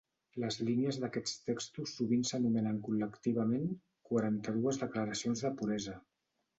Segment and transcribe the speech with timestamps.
[0.43, 3.71] Les línies d'aquests textos sovint s'anomenen col·lectivament
[4.11, 6.01] "quaranta-dues declaracions de puresa".